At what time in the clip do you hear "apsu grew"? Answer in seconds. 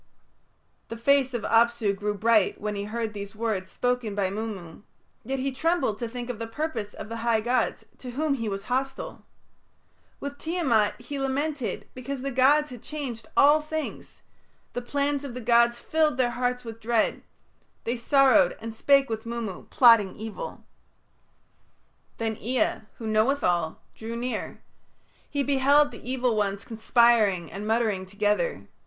1.43-2.15